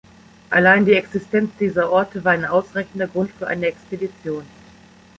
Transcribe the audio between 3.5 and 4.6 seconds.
Expedition.